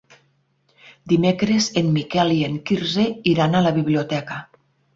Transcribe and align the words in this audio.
Dimecres 1.13 1.67
en 1.83 1.93
Miquel 1.99 2.35
i 2.39 2.39
en 2.49 2.57
Quirze 2.71 3.07
iran 3.35 3.55
a 3.61 3.65
la 3.69 3.77
biblioteca. 3.81 4.43